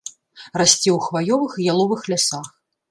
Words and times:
Расце 0.61 0.89
ў 0.97 0.99
хваёвых 1.09 1.51
і 1.61 1.71
яловых 1.73 2.01
лясах. 2.15 2.55